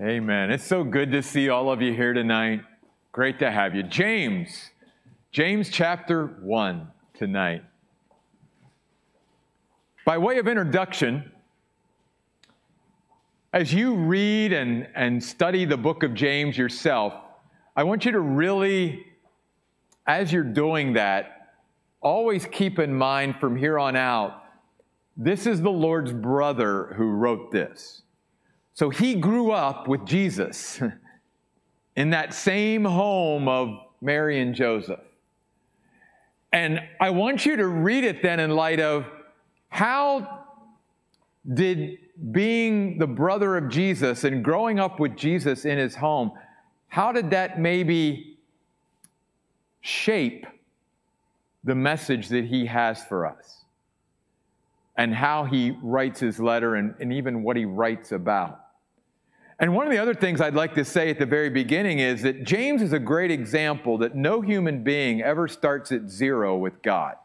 [0.00, 0.50] Amen.
[0.50, 2.62] It's so good to see all of you here tonight.
[3.12, 3.84] Great to have you.
[3.84, 4.72] James,
[5.30, 7.62] James chapter 1 tonight.
[10.04, 11.30] By way of introduction,
[13.52, 17.14] as you read and, and study the book of James yourself,
[17.76, 19.06] I want you to really,
[20.08, 21.52] as you're doing that,
[22.00, 24.42] always keep in mind from here on out,
[25.16, 28.02] this is the Lord's brother who wrote this.
[28.74, 30.82] So he grew up with Jesus
[31.96, 35.00] in that same home of Mary and Joseph.
[36.52, 39.06] And I want you to read it then in light of
[39.68, 40.44] how
[41.52, 41.98] did
[42.30, 46.32] being the brother of Jesus and growing up with Jesus in his home,
[46.88, 48.38] how did that maybe
[49.80, 50.46] shape
[51.64, 53.64] the message that he has for us?
[54.96, 58.63] And how he writes his letter and, and even what he writes about.
[59.60, 62.22] And one of the other things I'd like to say at the very beginning is
[62.22, 66.82] that James is a great example that no human being ever starts at zero with
[66.82, 67.16] God.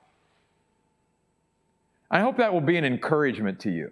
[2.11, 3.91] I hope that will be an encouragement to you.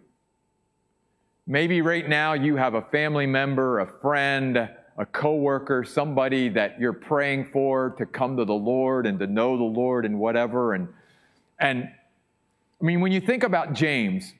[1.47, 6.93] Maybe right now you have a family member, a friend, a coworker, somebody that you're
[6.93, 10.73] praying for to come to the Lord and to know the Lord and whatever.
[10.73, 10.87] And,
[11.59, 11.89] and
[12.81, 14.33] I mean, when you think about James,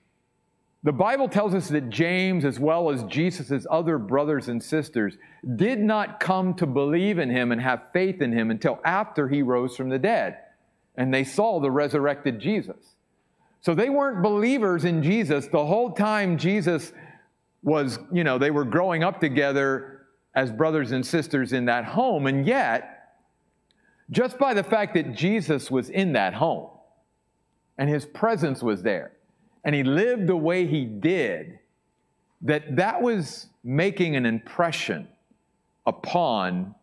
[0.83, 5.17] the Bible tells us that James, as well as Jesus' other brothers and sisters,
[5.55, 9.41] did not come to believe in him and have faith in him until after he
[9.41, 10.37] rose from the dead
[10.97, 12.95] and they saw the resurrected Jesus.
[13.61, 16.91] So they weren't believers in Jesus the whole time Jesus
[17.63, 22.27] was, you know, they were growing up together as brothers and sisters in that home.
[22.27, 23.09] And yet,
[24.09, 26.69] just by the fact that Jesus was in that home
[27.77, 29.11] and his presence was there,
[29.63, 31.59] and he lived the way he did,
[32.41, 35.07] that that was making an impression
[35.85, 36.75] upon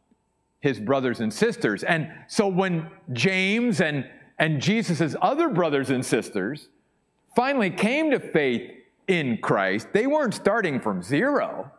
[0.60, 1.84] his brothers and sisters.
[1.84, 4.08] And so when James and,
[4.38, 6.68] and Jesus' other brothers and sisters
[7.36, 8.70] finally came to faith
[9.06, 11.70] in Christ, they weren't starting from zero.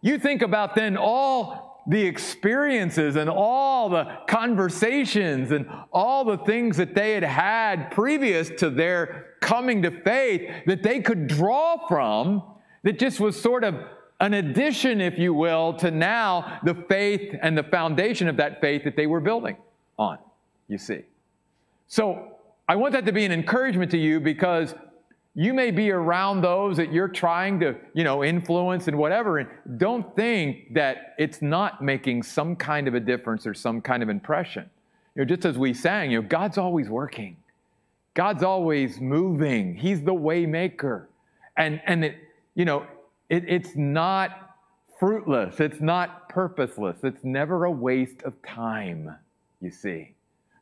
[0.00, 6.76] You think about then all the experiences and all the conversations and all the things
[6.76, 12.42] that they had had previous to their coming to faith that they could draw from
[12.82, 13.76] that just was sort of
[14.20, 18.84] an addition, if you will, to now the faith and the foundation of that faith
[18.84, 19.56] that they were building
[19.98, 20.18] on,
[20.68, 21.02] you see.
[21.86, 22.32] So
[22.68, 24.74] I want that to be an encouragement to you because
[25.34, 29.48] you may be around those that you're trying to, you know, influence and whatever, and
[29.78, 34.08] don't think that it's not making some kind of a difference or some kind of
[34.08, 34.68] impression.
[35.14, 37.36] You know, just as we sang, you know, God's always working.
[38.18, 39.76] God's always moving.
[39.76, 41.08] He's the way maker.
[41.56, 42.16] And and it,
[42.56, 42.84] you know,
[43.28, 44.56] it, it's not
[44.98, 45.60] fruitless.
[45.60, 46.96] It's not purposeless.
[47.04, 49.14] It's never a waste of time,
[49.60, 50.14] you see.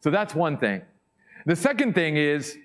[0.03, 0.83] So that's one thing.
[1.47, 2.59] The second thing is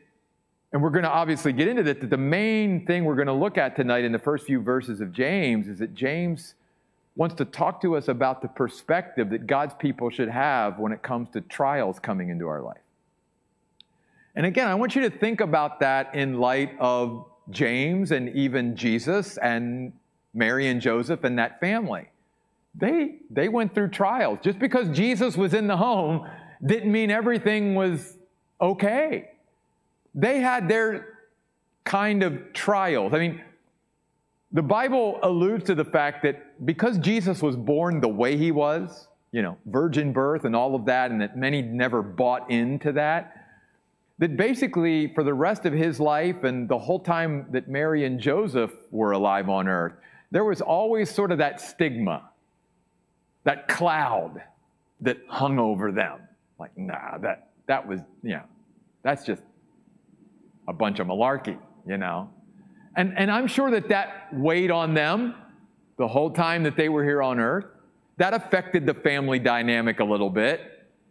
[0.74, 3.34] and we're going to obviously get into that, that the main thing we're going to
[3.34, 6.56] look at tonight in the first few verses of James is that James
[7.16, 11.02] wants to talk to us about the perspective that God's people should have when it
[11.02, 12.82] comes to trials coming into our life.
[14.36, 18.76] And again, I want you to think about that in light of James and even
[18.76, 19.92] Jesus and
[20.34, 22.08] Mary and Joseph and that family.
[22.76, 24.40] They, they went through trials.
[24.42, 26.28] Just because Jesus was in the home
[26.66, 28.18] didn't mean everything was
[28.62, 29.32] okay.
[30.16, 31.18] They had their
[31.84, 33.14] kind of trials.
[33.14, 33.42] I mean,
[34.54, 39.08] the Bible alludes to the fact that because Jesus was born the way he was,
[39.32, 43.41] you know, virgin birth and all of that, and that many never bought into that,
[44.22, 48.20] that basically for the rest of his life and the whole time that Mary and
[48.20, 49.94] Joseph were alive on earth,
[50.30, 52.30] there was always sort of that stigma,
[53.46, 54.44] that cloud
[55.02, 56.20] that hung over them.
[56.60, 58.44] Like, nah, that, that was, yeah,
[59.02, 59.42] that's just
[60.68, 61.58] a bunch of malarkey,
[61.88, 62.30] you know.
[62.96, 65.34] And, and I'm sure that that weighed on them
[65.98, 67.66] the whole time that they were here on earth.
[68.18, 70.62] That affected the family dynamic a little bit,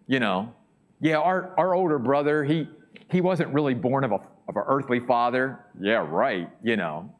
[0.06, 0.54] you know.
[1.00, 2.68] Yeah, our, our older brother, he,
[3.10, 4.16] he wasn't really born of, a,
[4.48, 5.64] of an earthly father.
[5.80, 7.12] Yeah, right, you know.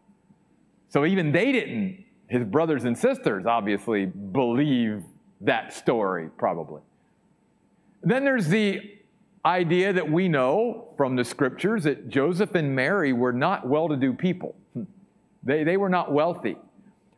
[0.88, 5.02] So even they didn't, his brothers and sisters obviously believe
[5.40, 6.82] that story, probably.
[8.02, 8.98] Then there's the
[9.44, 13.96] idea that we know from the scriptures that Joseph and Mary were not well to
[13.96, 14.54] do people.
[15.42, 16.56] They, they were not wealthy.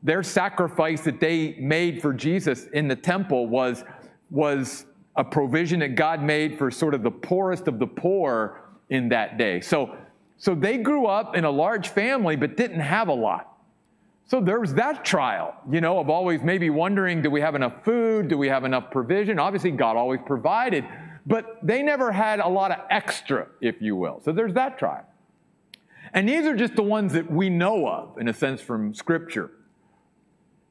[0.04, 3.84] Their sacrifice that they made for Jesus in the temple was,
[4.30, 4.86] was
[5.16, 9.38] a provision that God made for sort of the poorest of the poor in that
[9.38, 9.60] day.
[9.60, 9.96] So,
[10.38, 13.48] so they grew up in a large family but didn't have a lot.
[14.26, 17.84] So there was that trial, you know, of always maybe wondering do we have enough
[17.84, 18.28] food?
[18.28, 19.38] Do we have enough provision?
[19.38, 20.86] Obviously, God always provided,
[21.26, 24.20] but they never had a lot of extra, if you will.
[24.24, 25.04] So there's that trial.
[26.14, 29.50] And these are just the ones that we know of, in a sense, from Scripture.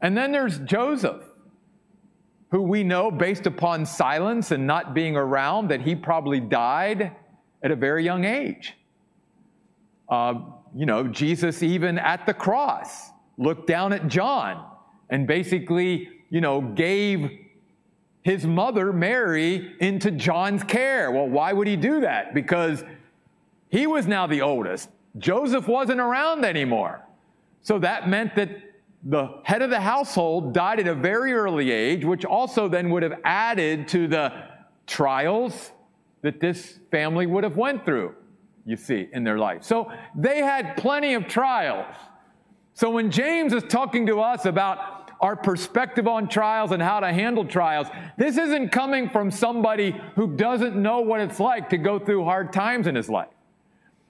[0.02, 1.24] And then there's Joseph,
[2.52, 7.16] who we know, based upon silence and not being around, that he probably died
[7.64, 8.76] at a very young age.
[10.10, 10.34] Uh,
[10.76, 14.66] you know, Jesus, even at the cross, looked down at John
[15.10, 17.30] and basically, you know, gave
[18.24, 21.10] his mother, Mary, into John's care.
[21.10, 22.34] Well, why would he do that?
[22.34, 22.84] Because
[23.70, 24.90] he was now the oldest.
[25.18, 27.02] Joseph wasn't around anymore.
[27.62, 28.50] So that meant that
[29.04, 33.04] the head of the household died at a very early age, which also then would
[33.04, 34.32] have added to the
[34.86, 35.72] trials
[36.22, 38.14] that this family would have went through,
[38.66, 39.64] you see, in their life.
[39.64, 41.96] So they had plenty of trials.
[42.74, 47.12] So when James is talking to us about our perspective on trials and how to
[47.12, 47.88] handle trials,
[48.18, 52.54] this isn't coming from somebody who doesn't know what it's like to go through hard
[52.54, 53.30] times in his life.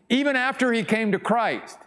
[0.09, 1.77] Even after he came to Christ,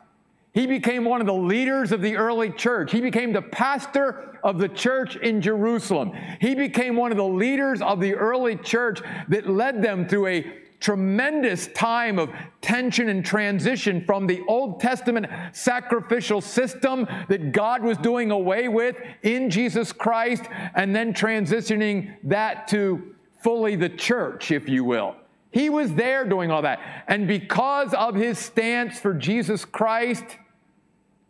[0.54, 2.92] he became one of the leaders of the early church.
[2.92, 6.12] He became the pastor of the church in Jerusalem.
[6.40, 10.52] He became one of the leaders of the early church that led them through a
[10.78, 12.30] tremendous time of
[12.60, 18.94] tension and transition from the Old Testament sacrificial system that God was doing away with
[19.22, 20.44] in Jesus Christ
[20.76, 25.16] and then transitioning that to fully the church, if you will.
[25.50, 26.80] He was there doing all that.
[27.08, 30.24] And because of his stance for Jesus Christ,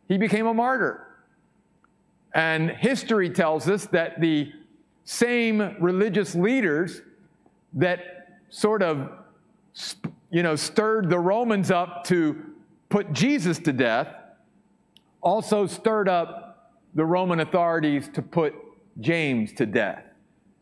[0.08, 1.06] he became a martyr.
[2.34, 4.52] And history tells us that the
[5.04, 7.02] same religious leaders
[7.74, 8.00] that
[8.50, 9.10] sort of
[10.30, 12.40] you know stirred the Romans up to
[12.88, 14.08] put Jesus to death
[15.20, 18.54] also stirred up the Roman authorities to put
[19.00, 20.04] James to death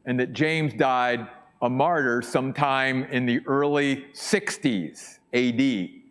[0.06, 1.28] and that James died
[1.60, 6.01] a martyr sometime in the early 60s AD.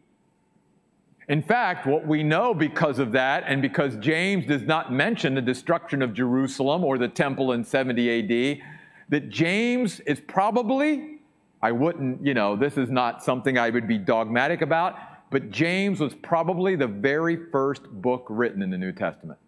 [1.27, 5.41] In fact, what we know because of that, and because James does not mention the
[5.41, 8.67] destruction of Jerusalem or the temple in 70 AD,
[9.09, 11.19] that James is probably,
[11.61, 14.95] I wouldn't, you know, this is not something I would be dogmatic about,
[15.29, 19.39] but James was probably the very first book written in the New Testament,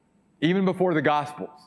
[0.42, 1.60] even before the Gospels.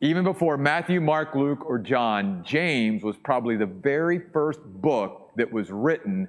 [0.00, 5.52] Even before Matthew, Mark, Luke, or John, James was probably the very first book that
[5.52, 6.26] was written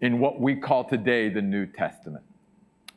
[0.00, 2.24] in what we call today the New Testament.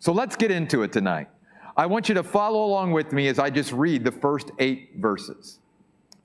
[0.03, 1.29] So let's get into it tonight.
[1.77, 4.91] I want you to follow along with me as I just read the first eight
[4.97, 5.59] verses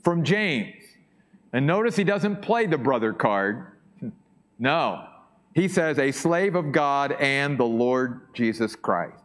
[0.03, 0.75] from James.
[1.53, 3.73] And notice he doesn't play the brother card.
[4.61, 5.07] No.
[5.55, 9.23] He says, a slave of God and the Lord Jesus Christ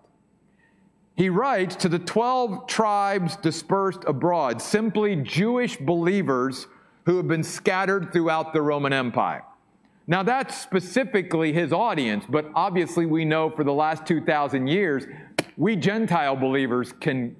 [1.16, 6.68] he writes to the 12 tribes dispersed abroad, simply Jewish believers
[7.06, 9.44] who have been scattered throughout the Roman Empire.
[10.06, 15.06] Now, that's specifically his audience, but obviously, we know for the last 2,000 years,
[15.56, 17.36] we Gentile believers can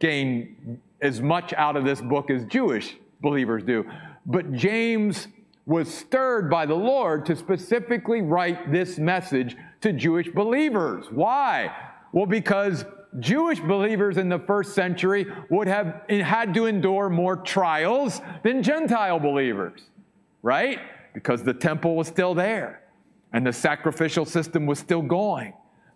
[0.00, 3.88] gain as much out of this book as Jewish believers do.
[4.26, 5.28] But James
[5.66, 11.06] was stirred by the Lord to specifically write this message to Jewish believers.
[11.10, 11.72] Why?
[12.12, 12.84] Well, because
[13.20, 19.20] Jewish believers in the first century would have had to endure more trials than Gentile
[19.20, 19.82] believers,
[20.42, 20.80] right?
[21.12, 22.82] Because the temple was still there
[23.32, 25.52] and the sacrificial system was still going.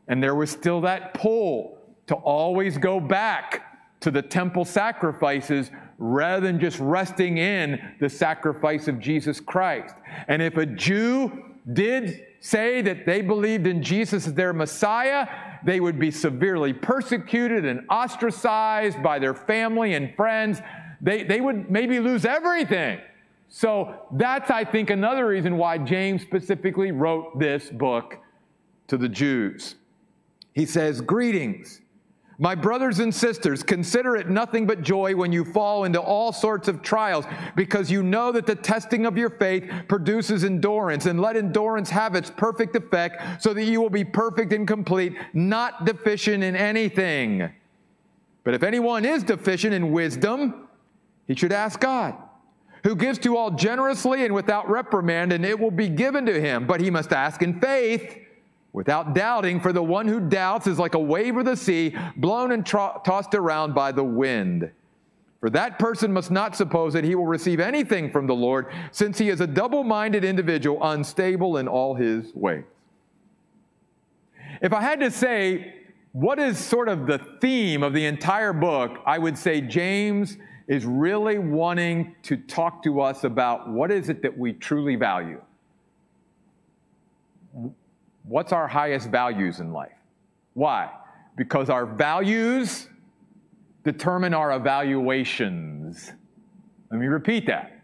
[0.08, 6.46] And there was still that pull to always go back to the temple sacrifices rather
[6.46, 9.94] than just resting in the sacrifice of Jesus Christ.
[10.28, 15.26] And if a Jew did say that they believed in Jesus as their Messiah,
[15.64, 20.60] they would be severely persecuted and ostracized by their family and friends.
[21.00, 23.00] They, they would maybe lose everything.
[23.56, 28.18] So that's, I think, another reason why James specifically wrote this book
[28.88, 29.76] to the Jews.
[30.54, 31.80] He says, Greetings.
[32.36, 36.66] My brothers and sisters, consider it nothing but joy when you fall into all sorts
[36.66, 41.36] of trials, because you know that the testing of your faith produces endurance, and let
[41.36, 46.42] endurance have its perfect effect, so that you will be perfect and complete, not deficient
[46.42, 47.52] in anything.
[48.42, 50.66] But if anyone is deficient in wisdom,
[51.28, 52.16] he should ask God,
[52.84, 56.66] who gives to all generously and without reprimand, and it will be given to him.
[56.66, 58.18] But he must ask in faith
[58.72, 62.52] without doubting, for the one who doubts is like a wave of the sea, blown
[62.52, 64.70] and tro- tossed around by the wind.
[65.40, 69.18] For that person must not suppose that he will receive anything from the Lord, since
[69.18, 72.64] he is a double minded individual, unstable in all his ways.
[74.60, 75.74] If I had to say
[76.14, 79.00] what is sort of the theme of the entire book?
[79.04, 84.22] I would say James is really wanting to talk to us about what is it
[84.22, 85.40] that we truly value.
[88.22, 89.92] What's our highest values in life?
[90.54, 90.90] Why?
[91.36, 92.88] Because our values
[93.84, 96.12] determine our evaluations.
[96.90, 97.80] Let me repeat that,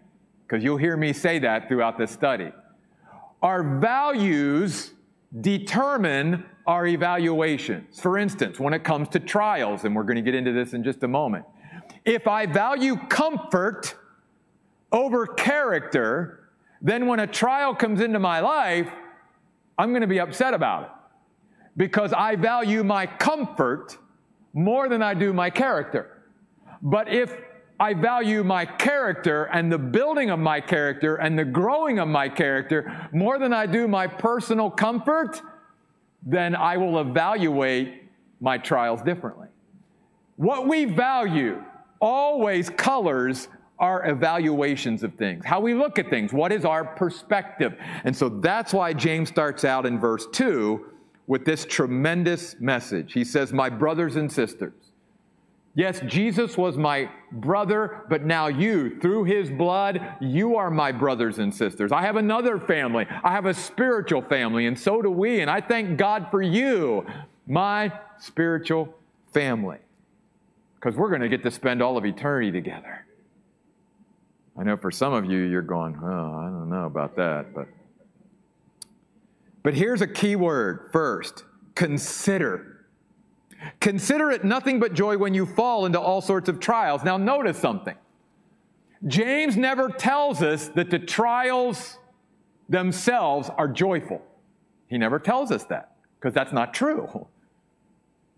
[0.46, 2.50] because you'll hear me say that throughout this study.
[3.42, 4.94] Our values
[5.42, 8.00] determine our evaluations.
[8.00, 10.82] For instance, when it comes to trials, and we're going to get into this in
[10.82, 11.44] just a moment,
[12.04, 13.94] if I value comfort
[14.92, 16.48] over character,
[16.82, 18.88] then when a trial comes into my life,
[19.78, 20.90] I'm going to be upset about it
[21.76, 23.96] because I value my comfort
[24.52, 26.22] more than I do my character.
[26.82, 27.34] But if
[27.78, 32.28] I value my character and the building of my character and the growing of my
[32.28, 35.40] character more than I do my personal comfort,
[36.22, 38.02] then I will evaluate
[38.40, 39.48] my trials differently.
[40.36, 41.62] What we value
[42.00, 47.74] always colors our evaluations of things, how we look at things, what is our perspective.
[48.04, 50.86] And so that's why James starts out in verse 2
[51.26, 53.12] with this tremendous message.
[53.12, 54.90] He says, My brothers and sisters,
[55.74, 61.38] Yes, Jesus was my brother, but now you, through his blood, you are my brothers
[61.38, 61.92] and sisters.
[61.92, 63.06] I have another family.
[63.22, 65.40] I have a spiritual family, and so do we.
[65.40, 67.06] And I thank God for you,
[67.46, 68.92] my spiritual
[69.32, 69.78] family,
[70.80, 73.04] because we're going to get to spend all of eternity together.
[74.58, 77.68] I know for some of you, you're going, oh, I don't know about that, but.
[79.62, 81.44] But here's a key word first
[81.74, 82.86] consider.
[83.80, 87.04] Consider it nothing but joy when you fall into all sorts of trials.
[87.04, 87.96] Now, notice something.
[89.06, 91.98] James never tells us that the trials
[92.68, 94.22] themselves are joyful.
[94.88, 97.26] He never tells us that because that's not true.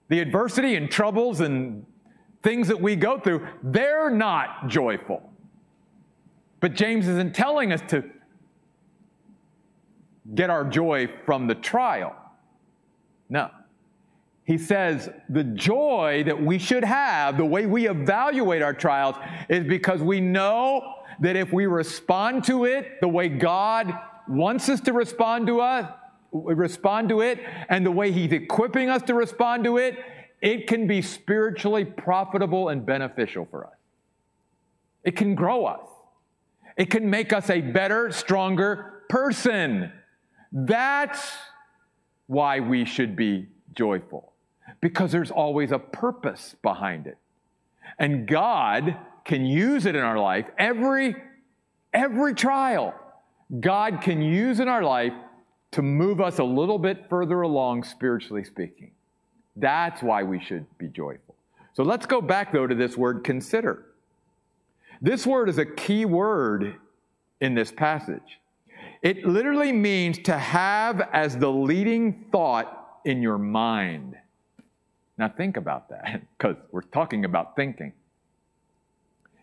[0.08, 1.87] The adversity and troubles and
[2.42, 5.22] things that we go through, they're not joyful.
[6.61, 8.04] But James isn't telling us to
[10.34, 12.14] get our joy from the trial.
[13.28, 13.50] No.
[14.44, 19.16] He says the joy that we should have, the way we evaluate our trials,
[19.49, 23.92] is because we know that if we respond to it the way God
[24.28, 25.90] wants us to respond to us,
[26.32, 29.99] respond to it, and the way He's equipping us to respond to it,
[30.42, 33.76] it can be spiritually profitable and beneficial for us.
[35.04, 35.87] It can grow us.
[36.76, 39.92] It can make us a better, stronger person.
[40.50, 41.32] That's
[42.26, 44.32] why we should be joyful
[44.80, 47.18] because there's always a purpose behind it.
[47.99, 50.46] And God can use it in our life.
[50.58, 51.14] Every,
[51.92, 52.94] every trial,
[53.61, 55.12] God can use in our life
[55.72, 58.92] to move us a little bit further along, spiritually speaking.
[59.56, 61.35] That's why we should be joyful.
[61.75, 63.87] So let's go back, though, to this word consider.
[65.00, 66.76] This word is a key word
[67.40, 68.38] in this passage.
[69.02, 74.16] It literally means to have as the leading thought in your mind.
[75.18, 77.92] Now, think about that, because we're talking about thinking.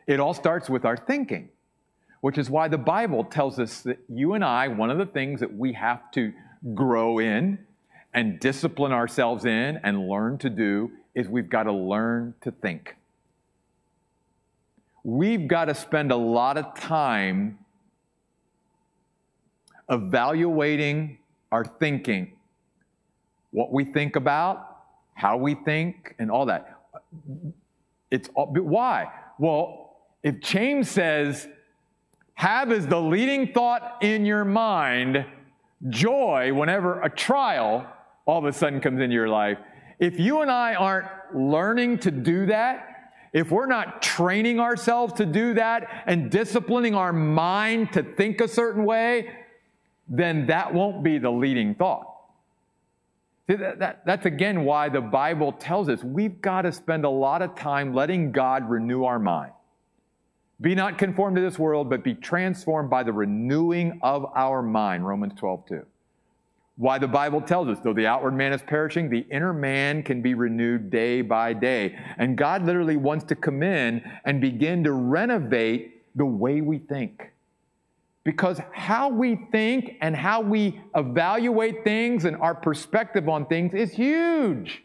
[0.07, 1.49] It all starts with our thinking,
[2.21, 5.39] which is why the Bible tells us that you and I, one of the things
[5.41, 6.33] that we have to
[6.73, 7.59] grow in
[8.13, 12.95] and discipline ourselves in and learn to do is we've got to learn to think.
[15.03, 17.59] We've got to spend a lot of time
[19.89, 21.17] evaluating
[21.51, 22.33] our thinking,
[23.51, 24.77] what we think about,
[25.15, 26.79] how we think, and all that.
[28.11, 29.07] It's all, why?
[29.39, 31.47] Well, if James says,
[32.33, 35.25] have as the leading thought in your mind
[35.89, 37.87] joy whenever a trial
[38.29, 39.57] all of a sudden comes into your life,
[39.97, 42.85] if you and I aren't learning to do that,
[43.33, 48.47] if we're not training ourselves to do that and disciplining our mind to think a
[48.47, 49.31] certain way,
[50.07, 52.05] then that won't be the leading thought.
[53.47, 57.41] That, that, that's again why the Bible tells us we've got to spend a lot
[57.41, 59.51] of time letting God renew our mind.
[60.61, 65.07] Be not conformed to this world, but be transformed by the renewing of our mind.
[65.07, 65.85] Romans 12, 2.
[66.79, 70.21] Why the Bible tells us, though the outward man is perishing, the inner man can
[70.21, 71.99] be renewed day by day.
[72.17, 77.33] And God literally wants to come in and begin to renovate the way we think.
[78.23, 83.91] Because how we think and how we evaluate things and our perspective on things is
[83.91, 84.81] huge.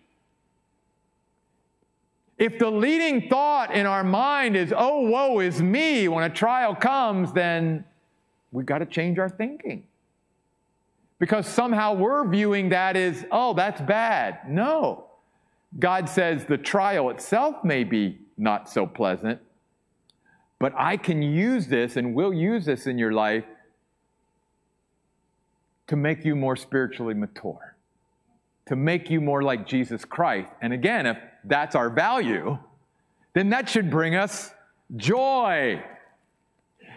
[2.39, 6.75] If the leading thought in our mind is, oh, woe is me, when a trial
[6.75, 7.85] comes, then
[8.51, 9.85] we've got to change our thinking.
[11.25, 14.41] Because somehow we're viewing that as, oh, that's bad.
[14.47, 15.07] No.
[15.79, 19.41] God says the trial itself may be not so pleasant,
[20.59, 23.47] but I can use this and will use this in your life
[25.87, 27.75] to make you more spiritually mature,
[28.67, 30.51] to make you more like Jesus Christ.
[30.61, 32.59] And again, if that's our value,
[33.33, 34.51] then that should bring us
[34.95, 35.83] joy.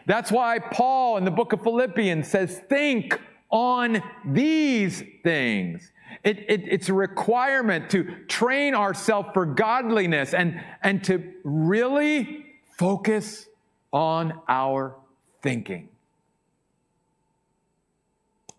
[0.05, 5.91] That's why Paul in the book of Philippians says, Think on these things.
[6.23, 12.45] It, it, it's a requirement to train ourselves for godliness and, and to really
[12.77, 13.47] focus
[13.93, 14.95] on our
[15.41, 15.89] thinking.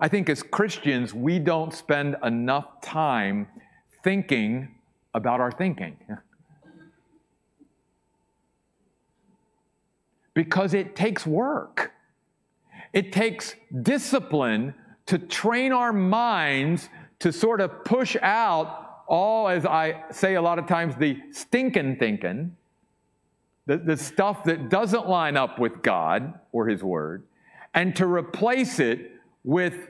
[0.00, 3.48] I think as Christians, we don't spend enough time
[4.04, 4.76] thinking
[5.12, 5.96] about our thinking.
[10.34, 11.92] because it takes work.
[12.92, 14.74] It takes discipline
[15.06, 16.88] to train our minds
[17.20, 21.96] to sort of push out all, as I say a lot of times, the stinking
[21.96, 22.56] thinking,
[23.66, 27.24] the, the stuff that doesn't line up with God or His Word,
[27.74, 29.12] and to replace it
[29.44, 29.88] with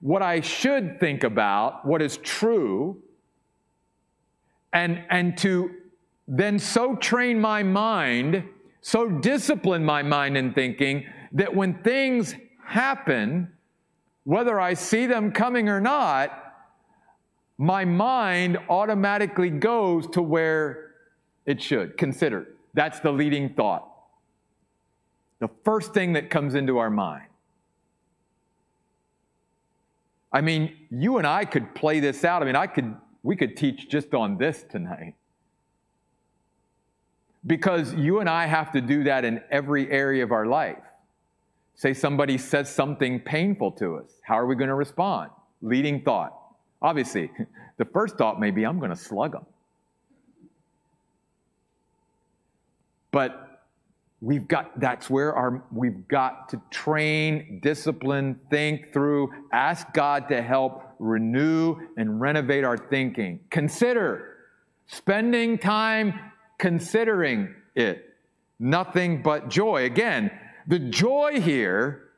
[0.00, 3.02] what I should think about, what is true,
[4.72, 5.74] and, and to
[6.26, 8.44] then so train my mind,
[8.82, 13.52] so discipline my mind in thinking that when things happen,
[14.24, 16.48] whether I see them coming or not,
[17.58, 20.92] my mind automatically goes to where
[21.46, 21.96] it should.
[21.96, 23.90] Consider that's the leading thought.
[25.40, 27.24] The first thing that comes into our mind.
[30.32, 32.42] I mean, you and I could play this out.
[32.42, 35.14] I mean, I could we could teach just on this tonight.
[37.46, 40.78] Because you and I have to do that in every area of our life.
[41.78, 44.10] Say somebody says something painful to us.
[44.22, 45.30] How are we going to respond?
[45.62, 46.36] Leading thought.
[46.82, 47.30] Obviously,
[47.76, 49.46] the first thought may be, I'm going to slug them.
[53.12, 53.62] But
[54.20, 60.42] we've got, that's where our, we've got to train, discipline, think through, ask God to
[60.42, 63.38] help renew and renovate our thinking.
[63.50, 64.34] Consider
[64.88, 66.18] spending time
[66.58, 68.16] considering it.
[68.58, 69.84] Nothing but joy.
[69.84, 70.32] Again,
[70.68, 72.10] the joy here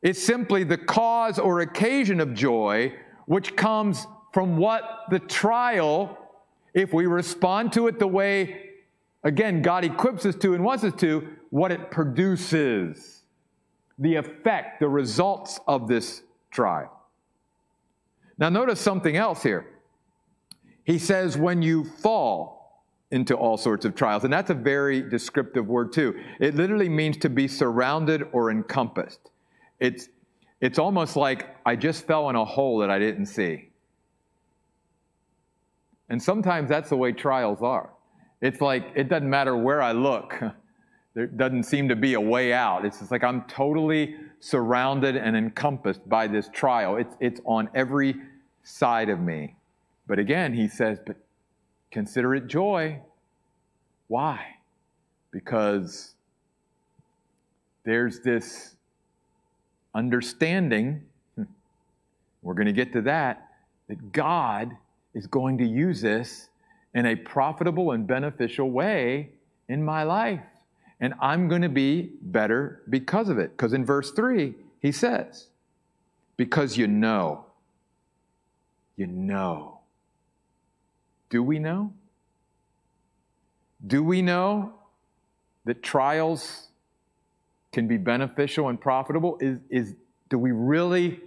[0.00, 2.94] is simply the cause or occasion of joy
[3.26, 6.16] which comes from what the trial,
[6.74, 8.70] if we respond to it the way,
[9.24, 13.22] again, God equips us to and wants us to, what it produces,
[13.98, 16.92] the effect, the results of this trial.
[18.38, 19.66] Now, notice something else here.
[20.84, 22.55] He says, when you fall
[23.10, 26.14] into all sorts of trials, and that's a very descriptive word, too.
[26.40, 29.30] It literally means to be surrounded or encompassed.
[29.78, 30.08] It's
[30.60, 33.68] it's almost like I just fell in a hole that I didn't see.
[36.08, 37.90] And sometimes that's the way trials are.
[38.40, 40.40] It's like it doesn't matter where I look,
[41.14, 42.84] there doesn't seem to be a way out.
[42.84, 46.96] It's just like I'm totally surrounded and encompassed by this trial.
[46.96, 48.16] It's, it's on every
[48.62, 49.56] side of me.
[50.06, 51.16] But again, he says, but
[51.96, 53.00] consider it joy.
[54.08, 54.38] Why?
[55.30, 56.14] Because
[57.84, 58.74] there's this
[59.94, 61.00] understanding,
[61.36, 61.44] hmm,
[62.42, 63.48] we're going to get to that,
[63.88, 64.76] that God
[65.14, 66.50] is going to use this
[66.92, 69.30] in a profitable and beneficial way
[69.70, 70.44] in my life.
[71.00, 73.56] And I'm going to be better because of it.
[73.56, 75.46] Because in verse 3, he says,
[76.36, 77.46] Because you know.
[78.98, 79.75] You know.
[81.28, 81.92] Do we know?
[83.86, 84.74] Do we know
[85.64, 86.68] that trials
[87.72, 89.94] can be beneficial and profitable is, is
[90.28, 91.20] do we really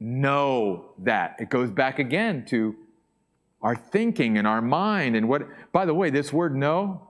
[0.00, 1.36] know that?
[1.38, 2.74] It goes back again to
[3.60, 7.08] our thinking and our mind and what, by the way, this word know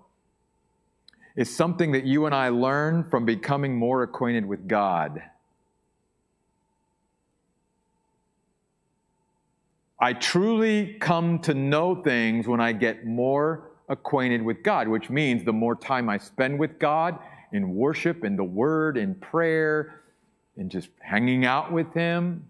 [1.37, 5.23] is something that you and I learn from becoming more acquainted with God.
[10.01, 15.45] I truly come to know things when I get more acquainted with God, which means
[15.45, 17.19] the more time I spend with God
[17.53, 20.03] in worship, in the word, in prayer,
[20.57, 22.49] in just hanging out with Him,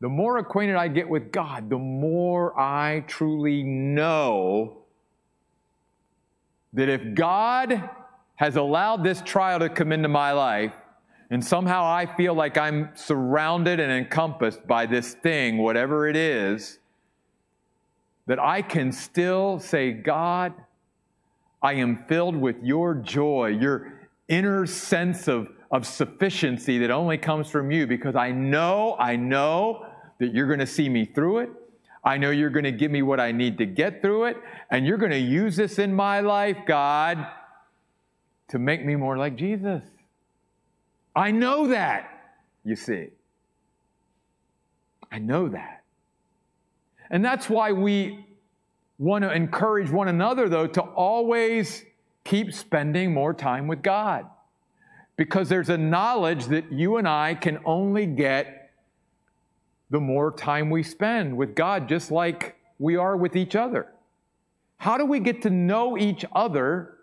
[0.00, 4.78] the more acquainted I get with God, the more I truly know
[6.74, 7.88] that if God
[8.34, 10.74] has allowed this trial to come into my life,
[11.34, 16.78] and somehow I feel like I'm surrounded and encompassed by this thing, whatever it is,
[18.26, 20.54] that I can still say, God,
[21.60, 23.94] I am filled with your joy, your
[24.28, 29.86] inner sense of, of sufficiency that only comes from you because I know, I know
[30.20, 31.50] that you're going to see me through it.
[32.04, 34.36] I know you're going to give me what I need to get through it,
[34.70, 37.26] and you're going to use this in my life, God,
[38.50, 39.82] to make me more like Jesus.
[41.16, 42.10] I know that,
[42.64, 43.08] you see.
[45.12, 45.84] I know that.
[47.10, 48.26] And that's why we
[48.98, 51.84] want to encourage one another, though, to always
[52.24, 54.26] keep spending more time with God.
[55.16, 58.72] Because there's a knowledge that you and I can only get
[59.90, 63.86] the more time we spend with God, just like we are with each other.
[64.78, 66.94] How do we get to know each other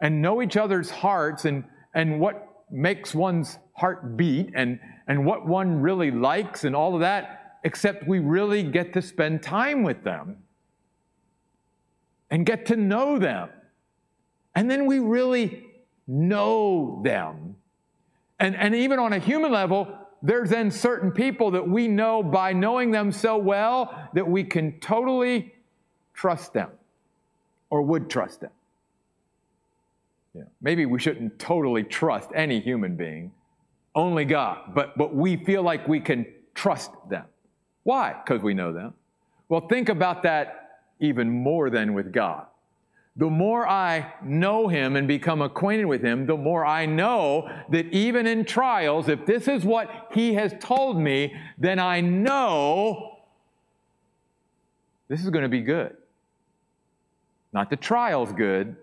[0.00, 1.62] and know each other's hearts and,
[1.94, 7.00] and what makes one's heart beat and, and what one really likes and all of
[7.00, 10.36] that, except we really get to spend time with them
[12.30, 13.48] and get to know them.
[14.54, 15.66] And then we really
[16.06, 17.56] know them.
[18.38, 19.88] And, and even on a human level,
[20.22, 24.78] there's then certain people that we know by knowing them so well that we can
[24.80, 25.54] totally
[26.14, 26.70] trust them
[27.70, 28.50] or would trust them.
[30.34, 30.42] Yeah.
[30.60, 33.32] Maybe we shouldn't totally trust any human being,
[33.94, 34.74] only God.
[34.74, 37.24] But, but we feel like we can trust them.
[37.82, 38.14] Why?
[38.24, 38.94] Because we know them.
[39.48, 42.46] Well, think about that even more than with God.
[43.16, 47.86] The more I know Him and become acquainted with Him, the more I know that
[47.86, 53.18] even in trials, if this is what He has told me, then I know
[55.08, 55.96] this is going to be good.
[57.52, 58.76] Not the trial's good,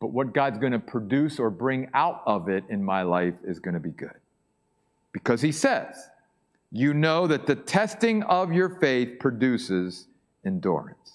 [0.00, 3.58] but what God's going to produce or bring out of it in my life is
[3.58, 4.18] going to be good.
[5.12, 6.10] Because he says,
[6.70, 10.08] you know that the testing of your faith produces
[10.44, 11.12] endurance.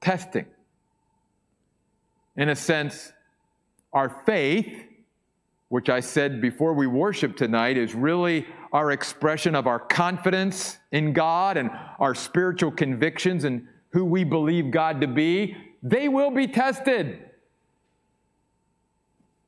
[0.00, 0.46] Testing.
[2.36, 3.12] In a sense,
[3.92, 4.84] our faith,
[5.68, 11.12] which I said before we worship tonight, is really our expression of our confidence in
[11.12, 15.56] God and our spiritual convictions and who we believe God to be.
[15.82, 17.30] They will be tested.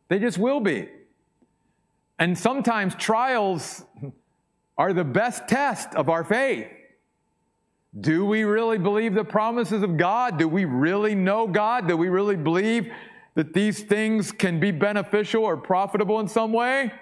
[0.09, 0.89] They just will be.
[2.19, 3.85] And sometimes trials
[4.79, 6.69] are the best test of our faith.
[7.99, 10.39] Do we really believe the promises of God?
[10.39, 11.89] Do we really know God?
[11.89, 12.93] Do we really believe
[13.35, 16.93] that these things can be beneficial or profitable in some way?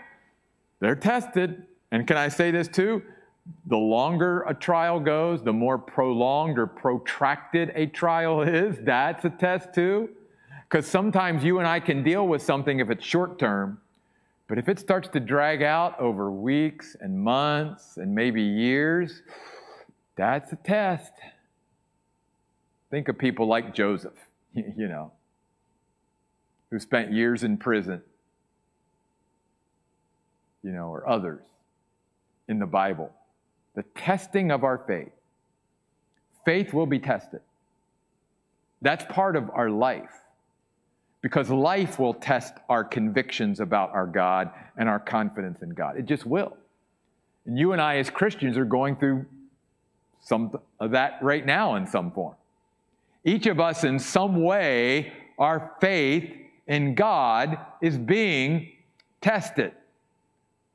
[0.80, 1.64] They're tested.
[1.90, 3.02] And can I say this too?
[3.66, 8.78] The longer a trial goes, the more prolonged or protracted a trial is.
[8.80, 10.10] That's a test too.
[10.74, 13.78] Because sometimes you and I can deal with something if it's short term,
[14.48, 19.22] but if it starts to drag out over weeks and months and maybe years,
[20.16, 21.12] that's a test.
[22.90, 24.18] Think of people like Joseph,
[24.54, 25.12] you know,
[26.72, 28.02] who spent years in prison,
[30.64, 31.44] you know, or others
[32.48, 33.12] in the Bible.
[33.76, 35.12] The testing of our faith.
[36.44, 37.42] Faith will be tested.
[38.82, 40.10] That's part of our life
[41.24, 45.96] because life will test our convictions about our God and our confidence in God.
[45.96, 46.54] It just will.
[47.46, 49.24] And you and I, as Christians, are going through
[50.20, 52.34] some of that right now in some form.
[53.24, 56.30] Each of us, in some way, our faith
[56.66, 58.72] in God is being
[59.22, 59.72] tested.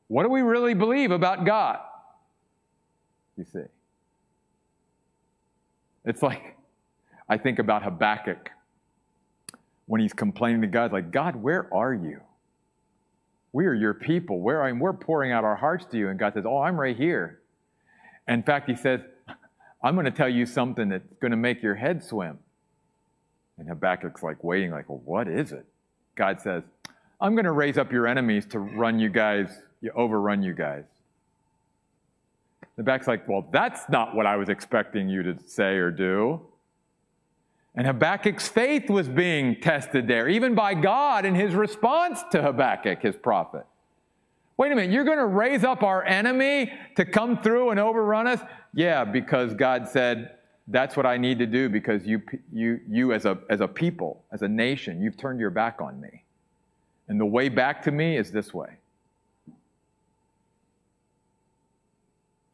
[0.07, 1.77] What do we really believe about God?
[3.37, 3.65] You see.
[6.05, 6.57] It's like,
[7.29, 8.49] I think about Habakkuk
[9.89, 12.21] when he's complaining to God, like, God, where are you?
[13.51, 14.39] We are your people.
[14.39, 16.09] Where I mean, we're pouring out our hearts to you.
[16.09, 17.39] And God says, Oh, I'm right here.
[18.27, 19.01] In fact, he says,
[19.83, 22.37] I'm going to tell you something that's going to make your head swim.
[23.57, 25.65] And Habakkuk's like waiting, like, well, what is it?
[26.13, 26.61] God says,
[27.19, 29.49] I'm going to raise up your enemies to run you guys,
[29.81, 30.83] you overrun you guys.
[32.77, 36.41] Habakkuk's like, well, that's not what I was expecting you to say or do.
[37.75, 43.01] And Habakkuk's faith was being tested there, even by God in his response to Habakkuk,
[43.01, 43.65] his prophet.
[44.57, 48.27] Wait a minute, you're going to raise up our enemy to come through and overrun
[48.27, 48.41] us?
[48.73, 50.31] Yeah, because God said,
[50.67, 54.23] that's what I need to do because you, you, you as, a, as a people,
[54.31, 56.23] as a nation, you've turned your back on me.
[57.07, 58.77] And the way back to me is this way.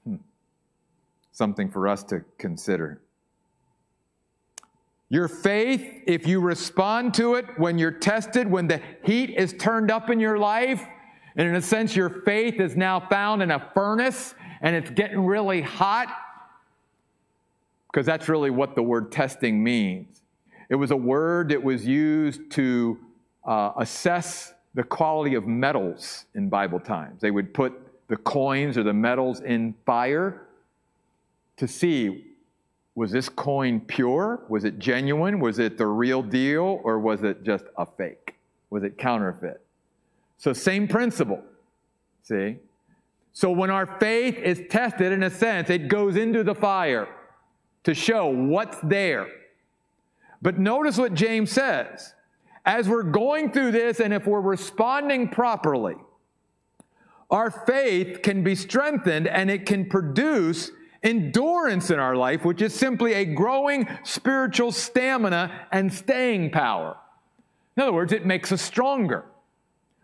[0.05, 0.15] Hmm.
[1.33, 3.01] Something for us to consider.
[5.09, 9.91] Your faith, if you respond to it when you're tested, when the heat is turned
[9.91, 10.83] up in your life,
[11.35, 15.19] and in a sense, your faith is now found in a furnace and it's getting
[15.25, 16.07] really hot,
[17.91, 20.21] because that's really what the word testing means.
[20.69, 22.97] It was a word that was used to
[23.45, 27.21] uh, assess the quality of metals in Bible times.
[27.21, 27.73] They would put
[28.07, 30.47] the coins or the metals in fire
[31.57, 32.25] to see
[32.95, 34.41] was this coin pure?
[34.47, 35.39] Was it genuine?
[35.39, 36.79] Was it the real deal?
[36.83, 38.35] Or was it just a fake?
[38.69, 39.61] Was it counterfeit?
[40.37, 41.43] So, same principle.
[42.23, 42.57] See?
[43.33, 47.07] So, when our faith is tested, in a sense, it goes into the fire
[47.83, 49.27] to show what's there.
[50.41, 52.13] But notice what James says.
[52.65, 55.95] As we're going through this, and if we're responding properly,
[57.29, 60.71] our faith can be strengthened and it can produce
[61.05, 66.97] endurance in our life, which is simply a growing spiritual stamina and staying power.
[67.77, 69.23] In other words, it makes us stronger.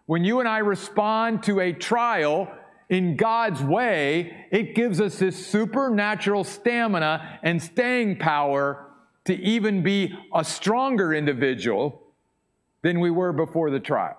[0.06, 2.52] When you and I respond to a trial
[2.90, 8.86] in God's way, it gives us this supernatural stamina and staying power
[9.26, 12.02] to even be a stronger individual
[12.82, 14.18] than we were before the trial.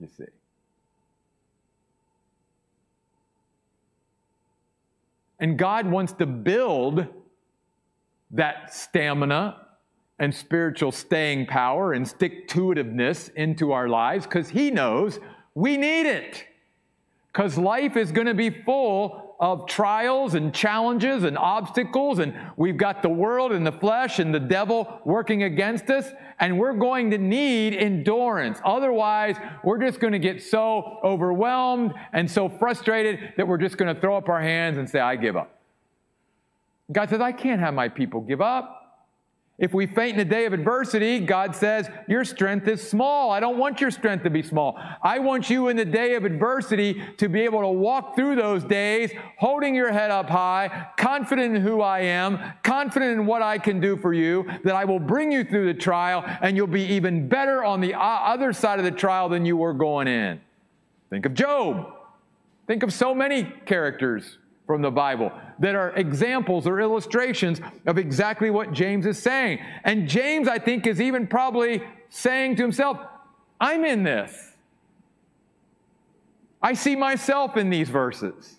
[0.00, 0.24] You see.
[5.40, 7.06] And God wants to build
[8.30, 9.66] that stamina
[10.18, 15.20] and spiritual staying power and stick to itiveness into our lives because He knows
[15.54, 16.44] we need it.
[17.32, 22.76] Because life is going to be full of trials and challenges and obstacles, and we've
[22.76, 27.10] got the world and the flesh and the devil working against us, and we're going
[27.10, 28.58] to need endurance.
[28.64, 33.94] Otherwise, we're just going to get so overwhelmed and so frustrated that we're just going
[33.94, 35.54] to throw up our hands and say, I give up.
[36.90, 38.77] God says, I can't have my people give up.
[39.58, 43.32] If we faint in the day of adversity, God says, Your strength is small.
[43.32, 44.78] I don't want your strength to be small.
[45.02, 48.62] I want you in the day of adversity to be able to walk through those
[48.62, 53.58] days holding your head up high, confident in who I am, confident in what I
[53.58, 56.84] can do for you, that I will bring you through the trial, and you'll be
[56.84, 60.40] even better on the uh, other side of the trial than you were going in.
[61.10, 61.94] Think of Job.
[62.68, 64.38] Think of so many characters
[64.68, 69.58] from the Bible that are examples or illustrations of exactly what James is saying.
[69.82, 72.98] And James, I think, is even probably saying to himself,
[73.58, 74.52] I'm in this.
[76.60, 78.56] I see myself in these verses.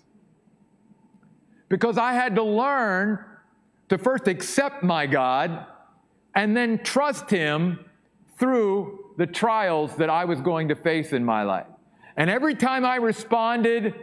[1.68, 3.24] Because I had to learn
[3.88, 5.64] to first accept my God
[6.34, 7.84] and then trust Him
[8.36, 11.66] through the trials that I was going to face in my life.
[12.16, 13.94] And every time I responded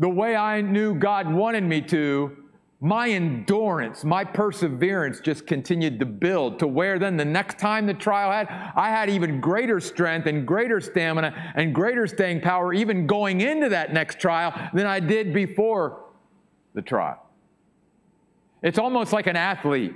[0.00, 2.34] the way I knew God wanted me to,
[2.80, 7.92] my endurance, my perseverance just continued to build to where then the next time the
[7.92, 13.06] trial had, I had even greater strength and greater stamina and greater staying power, even
[13.06, 16.06] going into that next trial than I did before
[16.72, 17.22] the trial.
[18.62, 19.94] It's almost like an athlete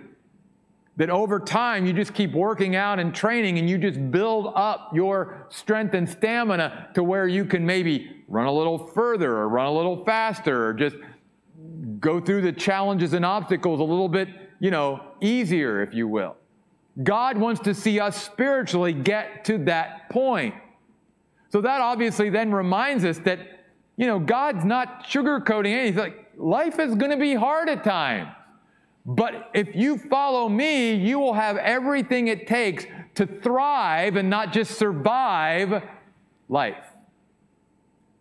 [0.96, 4.90] that over time you just keep working out and training and you just build up
[4.94, 9.66] your strength and stamina to where you can maybe run a little further or run
[9.66, 10.96] a little faster or just
[11.98, 14.28] go through the challenges and obstacles a little bit,
[14.60, 16.36] you know, easier, if you will.
[17.02, 20.54] God wants to see us spiritually get to that point.
[21.50, 23.38] So that obviously then reminds us that,
[23.96, 25.86] you know, God's not sugarcoating anything.
[25.86, 28.28] He's like, life is going to be hard at times.
[29.06, 32.86] But if you follow me, you will have everything it takes
[33.16, 35.82] to thrive and not just survive
[36.48, 36.86] life.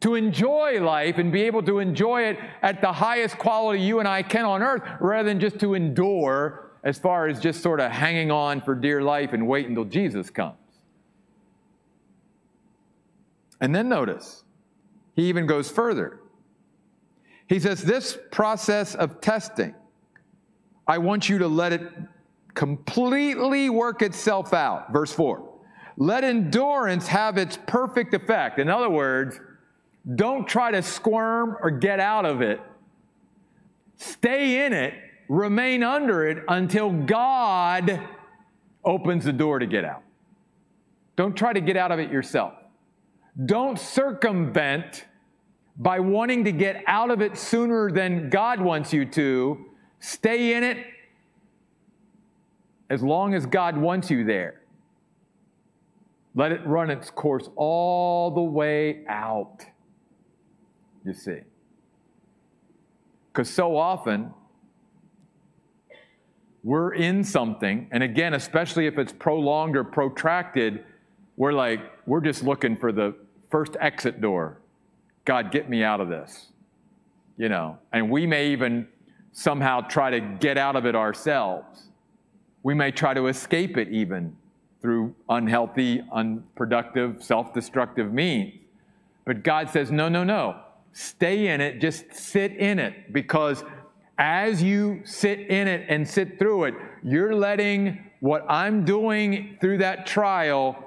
[0.01, 4.07] To enjoy life and be able to enjoy it at the highest quality you and
[4.07, 7.89] I can on earth rather than just to endure as far as just sort of
[7.89, 10.57] hanging on for dear life and wait until Jesus comes.
[13.61, 14.43] And then notice,
[15.15, 16.19] he even goes further.
[17.47, 19.73] He says, This process of testing
[20.87, 21.81] I want you to let it
[22.53, 24.91] completely work itself out.
[24.91, 25.49] Verse 4.
[25.97, 28.59] Let endurance have its perfect effect.
[28.59, 29.39] In other words,
[30.15, 32.59] don't try to squirm or get out of it.
[33.95, 34.95] Stay in it,
[35.29, 38.01] remain under it until God
[38.83, 40.03] opens the door to get out.
[41.15, 42.53] Don't try to get out of it yourself.
[43.45, 45.05] Don't circumvent
[45.77, 49.65] by wanting to get out of it sooner than God wants you to
[50.03, 50.85] Stay in it
[52.89, 54.59] as long as God wants you there.
[56.35, 59.65] Let it run its course all the way out.
[61.05, 61.39] You see.
[63.31, 64.33] Because so often,
[66.65, 70.83] we're in something, and again, especially if it's prolonged or protracted,
[71.37, 73.15] we're like, we're just looking for the
[73.49, 74.59] first exit door.
[75.23, 76.47] God, get me out of this.
[77.37, 78.89] You know, and we may even
[79.33, 81.89] somehow try to get out of it ourselves.
[82.61, 84.35] We may try to escape it even
[84.81, 88.53] through unhealthy, unproductive, self destructive means.
[89.25, 90.59] But God says, no, no, no.
[90.93, 93.63] Stay in it, just sit in it, because
[94.17, 99.79] as you sit in it and sit through it, you're letting what I'm doing through
[99.79, 100.77] that trial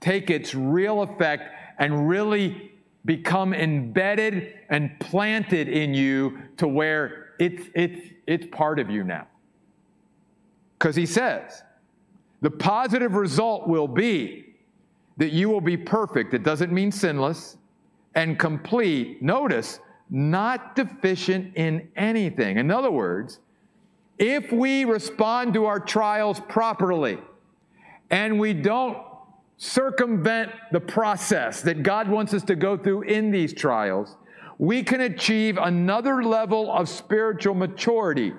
[0.00, 2.72] take its real effect and really
[3.04, 9.26] become embedded and planted in you to where it's, it's, it's part of you now.
[10.78, 11.62] Because he says,
[12.42, 14.54] the positive result will be
[15.16, 16.34] that you will be perfect.
[16.34, 17.56] It doesn't mean sinless
[18.14, 19.22] and complete.
[19.22, 22.58] Notice, not deficient in anything.
[22.58, 23.40] In other words,
[24.18, 27.18] if we respond to our trials properly
[28.10, 28.98] and we don't
[29.58, 34.16] circumvent the process that God wants us to go through in these trials,
[34.58, 38.32] we can achieve another level of spiritual maturity,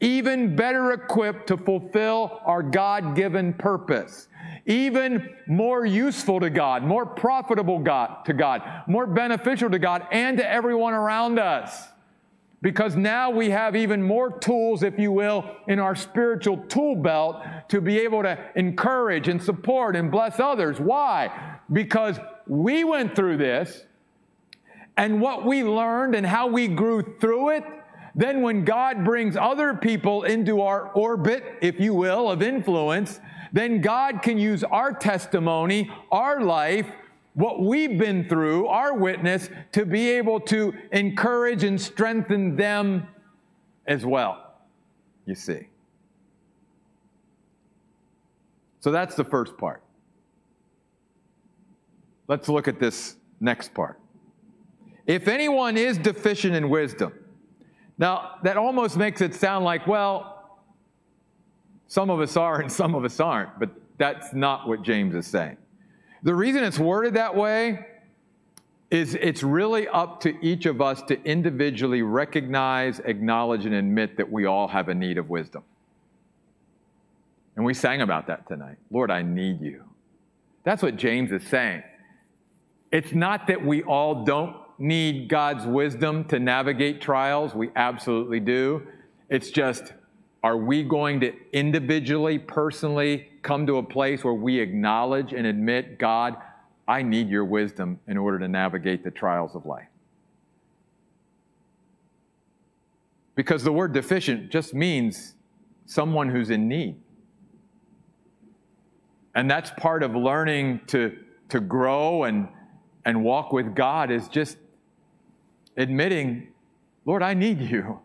[0.00, 4.28] even better equipped to fulfill our God given purpose,
[4.66, 10.38] even more useful to God, more profitable God, to God, more beneficial to God and
[10.38, 11.88] to everyone around us
[12.64, 17.44] because now we have even more tools, if you will, in our spiritual tool belt
[17.68, 20.80] to be able to encourage and support and bless others.
[20.80, 21.58] Why?
[21.70, 23.84] Because we went through this,
[24.96, 27.64] and what we learned and how we grew through it,
[28.14, 33.20] then when God brings other people into our orbit, if you will, of influence,
[33.52, 36.86] then God can use our testimony, our life,
[37.34, 43.08] what we've been through, our witness, to be able to encourage and strengthen them
[43.86, 44.54] as well,
[45.26, 45.68] you see.
[48.78, 49.82] So that's the first part.
[52.28, 53.98] Let's look at this next part.
[55.06, 57.12] If anyone is deficient in wisdom,
[57.98, 60.60] now that almost makes it sound like, well,
[61.86, 65.26] some of us are and some of us aren't, but that's not what James is
[65.26, 65.56] saying.
[66.22, 67.86] The reason it's worded that way
[68.90, 74.30] is it's really up to each of us to individually recognize, acknowledge, and admit that
[74.30, 75.62] we all have a need of wisdom.
[77.56, 78.76] And we sang about that tonight.
[78.90, 79.84] Lord, I need you.
[80.64, 81.82] That's what James is saying.
[82.90, 87.54] It's not that we all don't need God's wisdom to navigate trials.
[87.54, 88.86] We absolutely do.
[89.28, 89.92] It's just,
[90.42, 95.98] are we going to individually, personally come to a place where we acknowledge and admit,
[95.98, 96.36] God,
[96.86, 99.88] I need your wisdom in order to navigate the trials of life.
[103.34, 105.34] Because the word deficient just means
[105.86, 106.96] someone who's in need.
[109.34, 111.16] And that's part of learning to,
[111.48, 112.48] to grow and,
[113.04, 114.56] and walk with God is just
[115.76, 116.48] admitting,
[117.04, 118.00] Lord, I need you.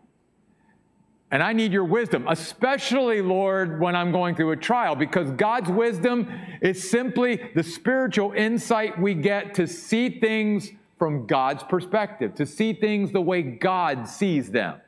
[1.32, 5.70] And I need your wisdom, especially, Lord, when I'm going through a trial, because God's
[5.70, 6.28] wisdom
[6.60, 12.72] is simply the spiritual insight we get to see things from God's perspective, to see
[12.72, 14.80] things the way God sees them.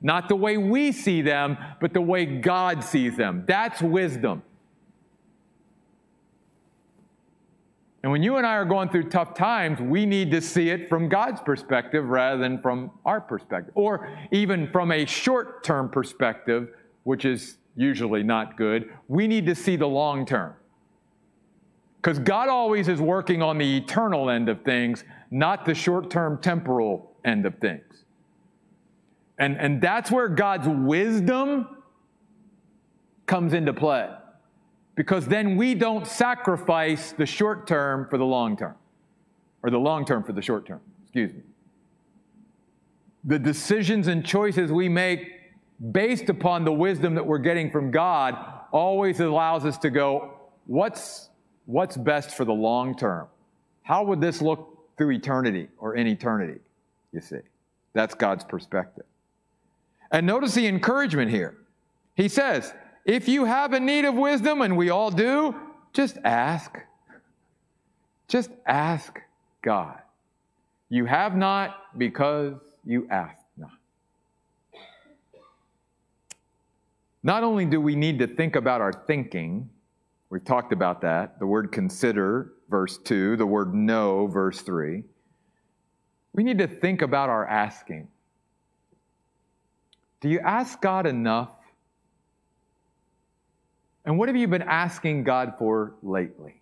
[0.00, 3.44] Not the way we see them, but the way God sees them.
[3.46, 4.42] That's wisdom.
[8.02, 10.88] And when you and I are going through tough times, we need to see it
[10.88, 16.70] from God's perspective rather than from our perspective, or even from a short term perspective,
[17.04, 18.90] which is usually not good.
[19.08, 20.54] We need to see the long term.
[21.96, 26.38] Because God always is working on the eternal end of things, not the short term
[26.40, 28.04] temporal end of things.
[29.38, 31.68] And, and that's where God's wisdom
[33.26, 34.08] comes into play
[34.94, 38.74] because then we don't sacrifice the short term for the long term,
[39.62, 41.42] or the long term for the short term, excuse me.
[43.24, 45.32] The decisions and choices we make
[45.92, 48.36] based upon the wisdom that we're getting from God
[48.72, 50.34] always allows us to go,
[50.66, 51.28] what's,
[51.66, 53.26] what's best for the long term?
[53.82, 56.60] How would this look through eternity or in eternity?
[57.12, 57.38] You see,
[57.92, 59.04] that's God's perspective.
[60.12, 61.56] And notice the encouragement here.
[62.14, 62.72] He says,
[63.04, 65.54] if you have a need of wisdom, and we all do,
[65.92, 66.78] just ask.
[68.28, 69.18] Just ask
[69.62, 69.98] God.
[70.88, 73.70] You have not because you ask not.
[77.22, 79.68] Not only do we need to think about our thinking,
[80.30, 85.02] we've talked about that, the word consider, verse 2, the word know, verse 3.
[86.32, 88.08] We need to think about our asking.
[90.20, 91.50] Do you ask God enough
[94.04, 96.60] and what have you been asking God for lately?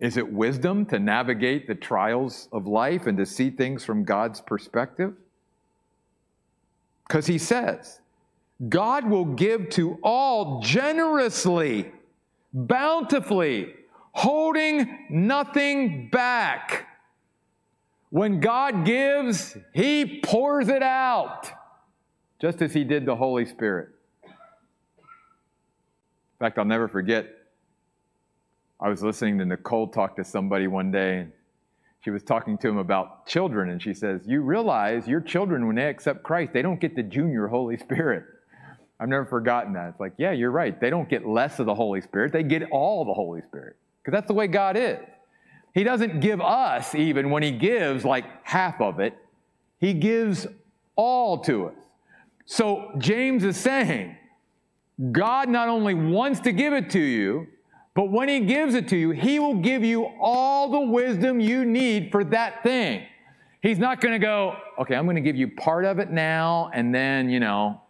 [0.00, 4.40] Is it wisdom to navigate the trials of life and to see things from God's
[4.40, 5.14] perspective?
[7.06, 8.00] Because he says,
[8.68, 11.92] God will give to all generously,
[12.52, 13.74] bountifully,
[14.12, 16.88] holding nothing back.
[18.10, 21.50] When God gives, He pours it out,
[22.40, 23.88] just as He did the Holy Spirit.
[26.42, 27.28] In fact, I'll never forget,
[28.80, 31.32] I was listening to Nicole talk to somebody one day, and
[32.00, 35.76] she was talking to him about children, and she says, You realize your children, when
[35.76, 38.24] they accept Christ, they don't get the junior Holy Spirit.
[38.98, 39.90] I've never forgotten that.
[39.90, 40.80] It's like, yeah, you're right.
[40.80, 44.10] They don't get less of the Holy Spirit, they get all the Holy Spirit, because
[44.10, 44.98] that's the way God is.
[45.74, 49.16] He doesn't give us, even when He gives like half of it,
[49.78, 50.48] He gives
[50.96, 51.76] all to us.
[52.46, 54.16] So James is saying,
[55.10, 57.46] God not only wants to give it to you,
[57.94, 61.64] but when He gives it to you, He will give you all the wisdom you
[61.64, 63.06] need for that thing.
[63.62, 66.70] He's not going to go, okay, I'm going to give you part of it now,
[66.74, 67.80] and then, you know,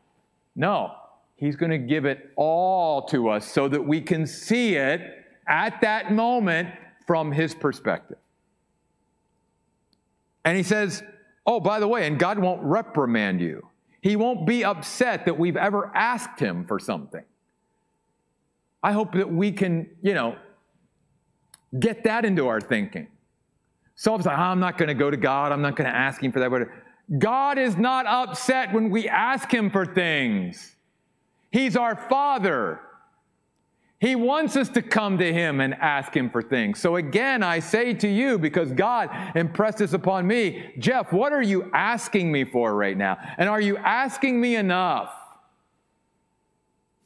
[0.55, 0.93] no.
[1.37, 5.01] He's going to give it all to us so that we can see it
[5.49, 6.69] at that moment
[7.07, 8.19] from his perspective.
[10.45, 11.03] And he says,
[11.45, 13.67] Oh, by the way, and God won't reprimand you.
[14.03, 17.25] He won't be upset that we've ever asked him for something.
[18.83, 20.37] I hope that we can, you know,
[21.79, 23.07] get that into our thinking.
[23.95, 25.53] So like, ah, I'm not going to go to God.
[25.53, 26.51] I'm not going to ask him for that.
[26.51, 26.69] But
[27.17, 30.75] God is not upset when we ask him for things.
[31.53, 32.81] He's our Father.
[34.03, 36.81] He wants us to come to Him and ask Him for things.
[36.81, 41.41] So again, I say to you, because God impressed this upon me, Jeff, what are
[41.41, 43.17] you asking me for right now?
[43.39, 45.15] And are you asking me enough?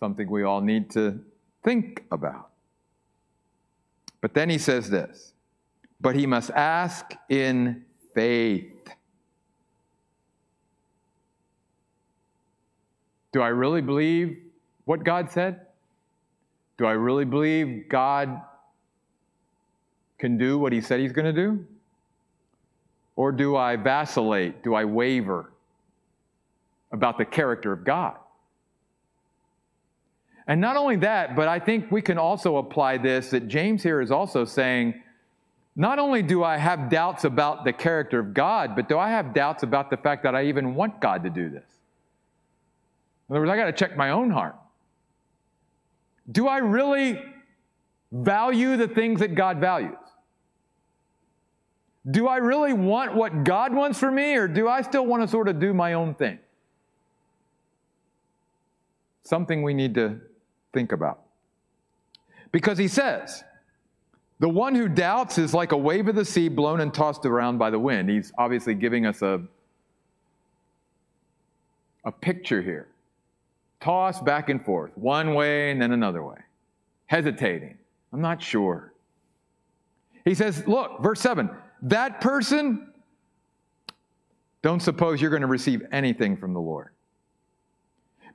[0.00, 1.20] Something we all need to
[1.62, 2.48] think about.
[4.22, 5.34] But then he says this,
[6.00, 7.84] but he must ask in
[8.14, 8.72] faith.
[13.32, 14.38] Do I really believe
[14.86, 15.65] what God said?
[16.78, 18.40] Do I really believe God
[20.18, 21.64] can do what he said he's going to do?
[23.16, 24.62] Or do I vacillate?
[24.62, 25.52] Do I waver
[26.92, 28.16] about the character of God?
[30.46, 34.00] And not only that, but I think we can also apply this that James here
[34.00, 35.02] is also saying,
[35.74, 39.34] not only do I have doubts about the character of God, but do I have
[39.34, 41.64] doubts about the fact that I even want God to do this?
[43.28, 44.56] In other words, I got to check my own heart.
[46.30, 47.22] Do I really
[48.12, 49.96] value the things that God values?
[52.08, 55.28] Do I really want what God wants for me, or do I still want to
[55.28, 56.38] sort of do my own thing?
[59.24, 60.20] Something we need to
[60.72, 61.22] think about.
[62.52, 63.42] Because he says,
[64.38, 67.58] the one who doubts is like a wave of the sea blown and tossed around
[67.58, 68.08] by the wind.
[68.08, 69.42] He's obviously giving us a,
[72.04, 72.86] a picture here
[73.80, 76.38] tossed back and forth, one way and then another way,
[77.06, 77.78] hesitating.
[78.12, 78.92] I'm not sure.
[80.24, 81.50] He says, Look, verse 7
[81.82, 82.92] that person,
[84.62, 86.88] don't suppose you're going to receive anything from the Lord.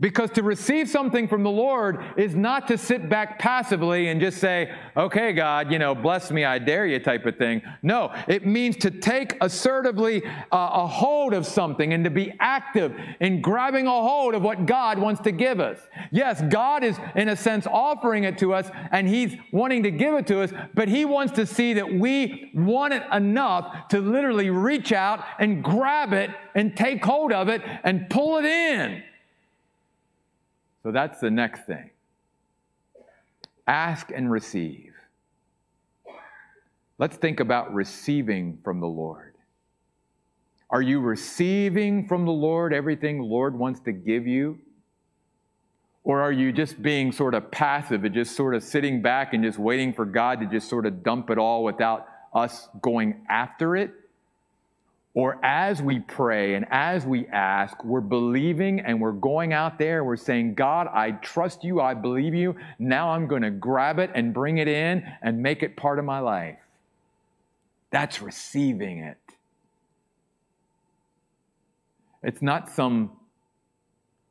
[0.02, 4.40] Because to receive something from the Lord is not to sit back passively and just
[4.40, 7.62] say, okay, God, you know, bless me, I dare you type of thing.
[7.84, 12.96] No, it means to take assertively uh, a hold of something and to be active
[13.20, 15.80] in grabbing a hold of what God wants to give us.
[16.12, 20.16] Yes, God is, in a sense, offering it to us and He's wanting to give
[20.16, 24.50] it to us, but He wants to see that we want it enough to literally
[24.50, 29.04] reach out and grab it and take hold of it and pull it in.
[30.84, 31.92] So that's the next thing.
[33.68, 34.94] Ask and receive.
[36.98, 39.36] Let's think about receiving from the Lord.
[40.70, 44.60] Are you receiving from the Lord everything the Lord wants to give you?
[46.04, 49.44] Or are you just being sort of passive and just sort of sitting back and
[49.44, 53.76] just waiting for God to just sort of dump it all without us going after
[53.76, 53.92] it?
[55.14, 60.04] Or as we pray and as we ask, we're believing and we're going out there,
[60.04, 62.56] we're saying, God, I trust you, I believe you.
[62.80, 66.06] Now I'm going to grab it and bring it in and make it part of
[66.06, 66.58] my life.
[67.90, 69.18] That's receiving it.
[72.24, 73.12] It's not some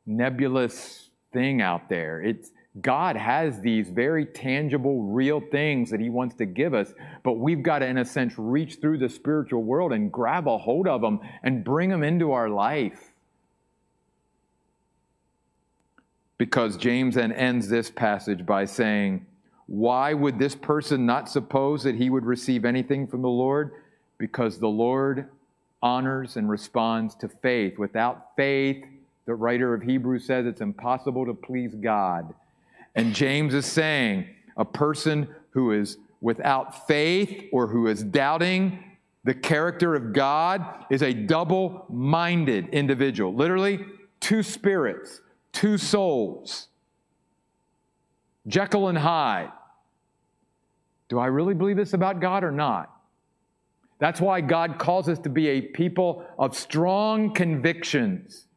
[0.07, 2.21] nebulous thing out there.
[2.21, 2.49] It's
[2.79, 7.61] God has these very tangible, real things that He wants to give us, but we've
[7.61, 11.01] got to, in a sense, reach through the spiritual world and grab a hold of
[11.01, 13.11] them and bring them into our life.
[16.37, 19.25] Because James then ends this passage by saying,
[19.67, 23.73] Why would this person not suppose that he would receive anything from the Lord?
[24.17, 25.27] Because the Lord
[25.83, 27.77] honors and responds to faith.
[27.77, 28.85] Without faith,
[29.25, 32.33] the writer of Hebrews says it's impossible to please God.
[32.95, 34.27] And James is saying
[34.57, 38.83] a person who is without faith or who is doubting
[39.23, 43.33] The character of God is a double minded individual.
[43.33, 43.79] Literally,
[44.19, 45.21] two spirits,
[45.51, 46.69] two souls.
[48.47, 49.51] Jekyll and Hyde.
[51.07, 52.89] Do I really believe this about God or not?
[53.99, 58.47] That's why God calls us to be a people of strong convictions.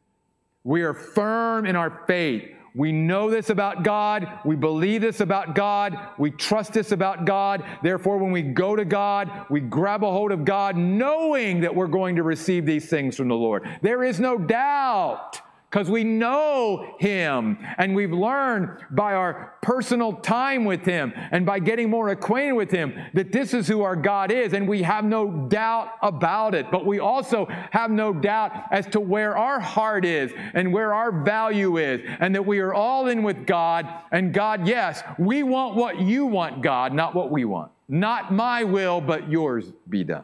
[0.63, 2.54] We are firm in our faith.
[2.75, 4.27] We know this about God.
[4.43, 5.97] We believe this about God.
[6.17, 7.63] We trust this about God.
[7.81, 11.87] Therefore, when we go to God, we grab a hold of God knowing that we're
[11.87, 13.65] going to receive these things from the Lord.
[13.81, 15.39] There is no doubt
[15.75, 21.59] because we know Him and we've learned by our personal time with Him and by
[21.59, 25.03] getting more acquainted with Him that this is who our God is, and we have
[25.03, 26.71] no doubt about it.
[26.71, 31.11] But we also have no doubt as to where our heart is and where our
[31.11, 33.85] value is, and that we are all in with God.
[34.13, 37.69] And God, yes, we want what you want, God, not what we want.
[37.89, 40.23] Not my will, but yours be done.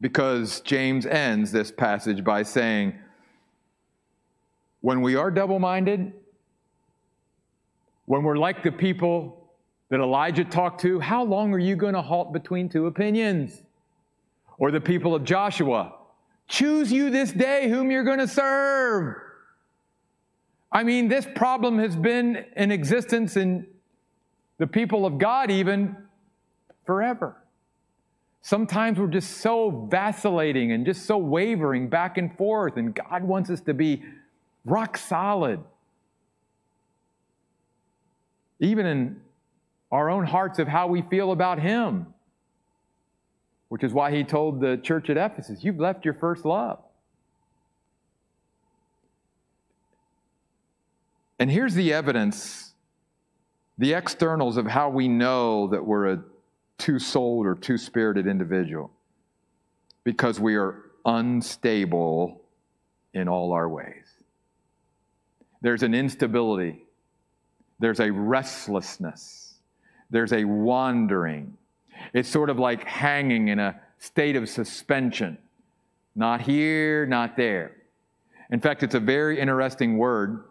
[0.00, 2.94] Because James ends this passage by saying,
[4.84, 6.12] when we are double minded,
[8.04, 9.48] when we're like the people
[9.88, 13.62] that Elijah talked to, how long are you going to halt between two opinions?
[14.58, 15.94] Or the people of Joshua,
[16.48, 19.16] choose you this day whom you're going to serve.
[20.70, 23.66] I mean, this problem has been in existence in
[24.58, 25.96] the people of God even
[26.84, 27.38] forever.
[28.42, 33.48] Sometimes we're just so vacillating and just so wavering back and forth, and God wants
[33.48, 34.02] us to be
[34.64, 35.60] rock solid.
[38.60, 39.20] Even in
[39.90, 42.06] our own hearts of how we feel about Him,
[43.68, 46.80] which is why He told the church at Ephesus, You've left your first love.
[51.38, 52.72] And here's the evidence,
[53.76, 56.22] the externals of how we know that we're a
[56.78, 58.90] two souled or two spirited individual.
[60.04, 62.40] Because we are unstable
[63.14, 64.13] in all our ways
[65.64, 66.84] there's an instability,
[67.78, 69.54] there's a restlessness,
[70.10, 71.56] there's a wandering.
[72.12, 75.38] It's sort of like hanging in a state of suspension,
[76.14, 77.72] not here, not there.
[78.50, 80.44] In fact, it's a very interesting word.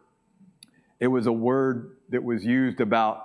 [0.99, 3.23] It was a word that was used about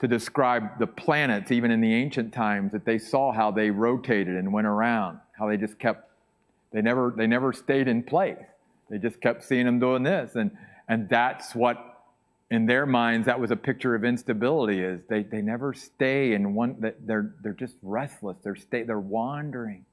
[0.00, 4.34] to describe the planets, even in the ancient times, that they saw how they rotated
[4.34, 6.10] and went around, how they just kept,
[6.72, 8.44] they never, they never stayed in place.
[8.90, 10.34] They just kept seeing them doing this.
[10.34, 10.50] And
[10.88, 11.76] and that's what,
[12.50, 14.80] in their minds, that was a picture of instability.
[14.80, 16.76] Is they, they never stay in one.
[16.80, 18.38] They're they're just restless.
[18.42, 18.84] They're stay.
[18.84, 19.84] They're wandering.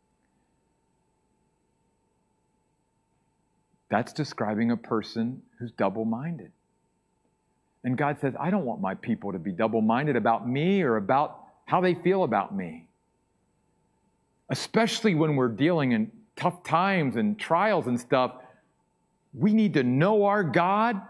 [3.89, 6.51] That's describing a person who's double-minded.
[7.83, 11.43] And God says, I don't want my people to be double-minded about me or about
[11.65, 12.87] how they feel about me.
[14.49, 18.33] Especially when we're dealing in tough times and trials and stuff
[19.37, 21.01] we need to know our God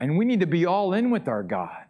[0.00, 1.84] and we need to be all in with our God.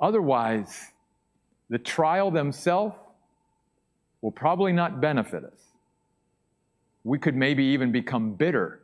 [0.00, 0.92] Otherwise,
[1.70, 2.96] the trial themselves
[4.20, 5.60] will probably not benefit us.
[7.04, 8.80] We could maybe even become bitter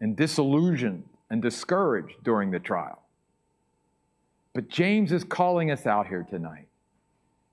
[0.00, 3.02] and disillusioned and discouraged during the trial.
[4.54, 6.66] But James is calling us out here tonight.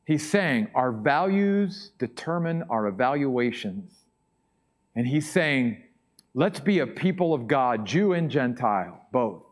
[0.05, 3.91] He's saying our values determine our evaluations
[4.97, 5.83] and he's saying,
[6.33, 9.43] let's be a people of God, Jew and Gentile, both,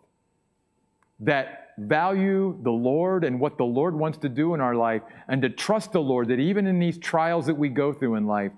[1.20, 5.44] that value the Lord and what the Lord wants to do in our life, and
[5.44, 8.52] to trust the Lord that even in these trials that we go through in life,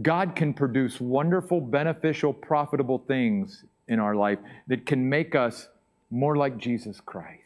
[0.00, 5.68] God can produce wonderful, beneficial, profitable things in our life that can make us
[6.10, 7.42] more like Jesus Christ.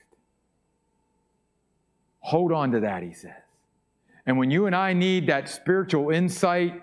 [2.20, 3.32] Hold on to that, he says.
[4.26, 6.82] And when you and I need that spiritual insight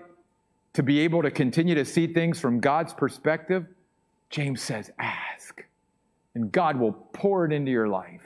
[0.74, 3.66] to be able to continue to see things from God's perspective,
[4.28, 5.64] James says, ask.
[6.34, 8.22] And God will pour it into your life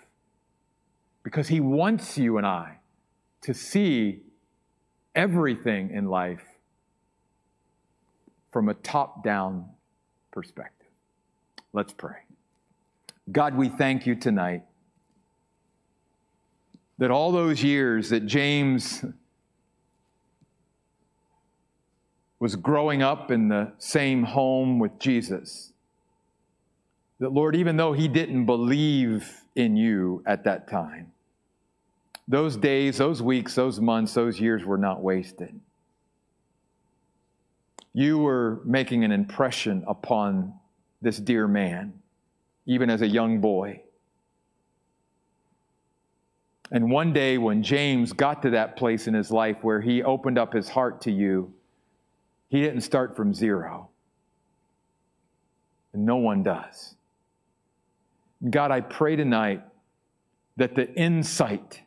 [1.23, 2.79] because He wants you and I
[3.43, 4.23] to see
[5.15, 6.45] everything in life
[8.51, 9.67] from a top down
[10.31, 10.89] perspective.
[11.75, 12.17] Let's pray.
[13.31, 14.63] God, we thank you tonight
[16.97, 19.05] that all those years that James
[22.41, 25.73] was growing up in the same home with Jesus.
[27.19, 31.13] That, Lord, even though he didn't believe in you at that time,
[32.29, 35.59] those days, those weeks, those months, those years were not wasted.
[37.93, 40.53] You were making an impression upon
[41.01, 41.95] this dear man,
[42.67, 43.83] even as a young boy.
[46.71, 50.39] And one day, when James got to that place in his life where he opened
[50.39, 51.53] up his heart to you,
[52.49, 53.91] he didn't start from zero.
[55.93, 56.95] And no one does.
[58.49, 59.63] God, I pray tonight
[60.57, 61.83] that the insight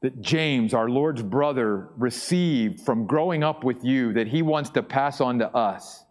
[0.00, 4.82] that James, our Lord's brother, received from growing up with you, that he wants to
[4.82, 6.04] pass on to us,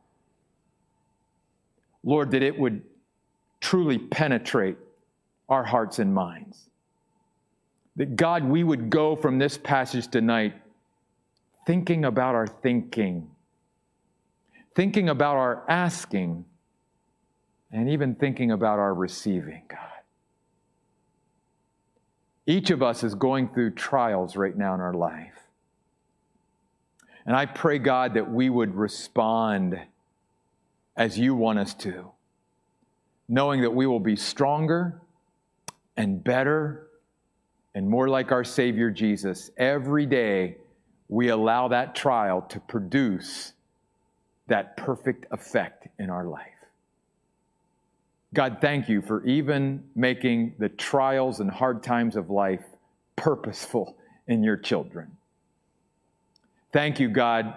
[2.03, 2.81] Lord, that it would
[3.61, 4.77] truly penetrate
[5.49, 6.69] our hearts and minds.
[7.95, 10.53] That God, we would go from this passage tonight
[11.67, 13.29] thinking about our thinking,
[14.73, 16.45] thinking about our asking,
[17.73, 19.79] and even thinking about our receiving, God.
[22.45, 25.33] Each of us is going through trials right now in our life.
[27.25, 29.77] And I pray, God, that we would respond
[30.95, 32.09] as you want us to,
[33.27, 35.01] knowing that we will be stronger
[35.97, 36.87] and better
[37.75, 39.51] and more like our Savior Jesus.
[39.57, 40.55] Every day
[41.09, 43.53] we allow that trial to produce
[44.47, 46.47] that perfect effect in our life.
[48.33, 52.63] God, thank you for even making the trials and hard times of life
[53.15, 53.97] purposeful
[54.27, 55.11] in your children.
[56.73, 57.55] Thank you, God,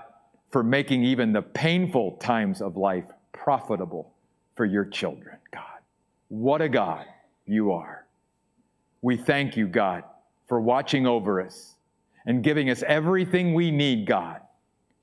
[0.51, 4.13] for making even the painful times of life profitable
[4.55, 5.65] for your children, God.
[6.29, 7.07] What a God
[7.47, 8.07] you are.
[9.03, 10.05] We thank you, God,
[10.47, 11.75] for watching over us
[12.27, 14.41] and giving us everything we need, God,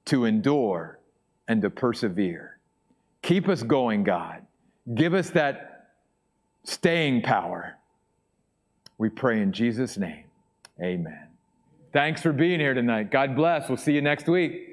[0.05, 0.99] to endure
[1.47, 2.59] and to persevere.
[3.21, 4.45] Keep us going, God.
[4.95, 5.89] Give us that
[6.63, 7.77] staying power.
[8.97, 10.25] We pray in Jesus' name.
[10.81, 11.27] Amen.
[11.93, 13.11] Thanks for being here tonight.
[13.11, 13.69] God bless.
[13.69, 14.66] We'll see you next week.